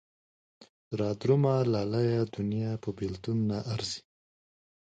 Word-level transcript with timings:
را 0.99 1.09
درومه 1.21 1.53
لالیه 1.71 2.21
دونيا 2.35 2.71
په 2.83 2.89
بېلتون 2.97 3.37
نه 3.49 3.57
ارځي 3.73 4.01